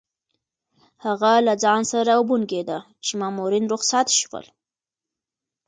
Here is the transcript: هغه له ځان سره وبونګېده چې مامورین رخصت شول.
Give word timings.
هغه 1.05 1.31
له 1.47 1.53
ځان 1.63 1.81
سره 1.93 2.11
وبونګېده 2.19 2.77
چې 3.05 3.11
مامورین 3.21 3.65
رخصت 3.73 4.07
شول. 4.19 4.45